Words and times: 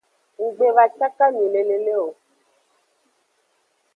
Nggbevacakami 0.45 1.43
le 1.53 1.61
lele 1.69 1.93
o. 2.05 2.07